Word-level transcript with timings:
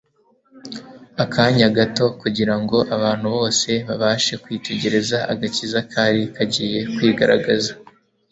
akanya 1.23 1.67
gato, 1.77 2.05
kugira 2.21 2.53
ngo 2.61 2.77
abantu 2.95 3.25
bose 3.35 3.69
babashe 3.87 4.33
kwitegereza 4.43 5.17
agakiza 5.33 5.79
kari 5.91 6.23
kagiye 6.35 6.79
kwigaragaza. 6.95 7.71